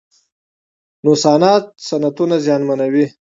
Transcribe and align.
نوسانات 1.05 1.65
صنعتونه 1.87 2.35
زیانمنوي. 2.45 3.05